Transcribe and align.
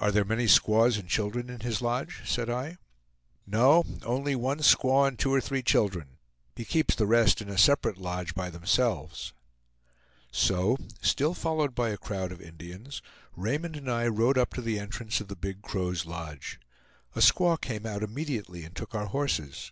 "Are 0.00 0.10
there 0.10 0.24
many 0.24 0.48
squaws 0.48 0.96
and 0.96 1.08
children 1.08 1.48
in 1.48 1.60
his 1.60 1.80
lodge?" 1.80 2.22
said 2.24 2.50
I. 2.50 2.76
"No; 3.46 3.84
only 4.04 4.34
one 4.34 4.58
squaw 4.58 5.06
and 5.06 5.16
two 5.16 5.32
or 5.32 5.40
three 5.40 5.62
children. 5.62 6.18
He 6.56 6.64
keeps 6.64 6.96
the 6.96 7.06
rest 7.06 7.40
in 7.40 7.48
a 7.48 7.56
separate 7.56 7.96
lodge 7.96 8.34
by 8.34 8.50
themselves." 8.50 9.32
So, 10.32 10.76
still 11.00 11.34
followed 11.34 11.72
by 11.72 11.90
a 11.90 11.96
crowd 11.96 12.32
of 12.32 12.40
Indians, 12.42 13.00
Raymond 13.36 13.76
and 13.76 13.88
I 13.88 14.08
rode 14.08 14.38
up 14.38 14.52
to 14.54 14.60
the 14.60 14.80
entrance 14.80 15.20
of 15.20 15.28
the 15.28 15.36
Big 15.36 15.62
Crow's 15.62 16.04
lodge. 16.04 16.58
A 17.14 17.20
squaw 17.20 17.56
came 17.56 17.86
out 17.86 18.02
immediately 18.02 18.64
and 18.64 18.74
took 18.74 18.92
our 18.92 19.06
horses. 19.06 19.70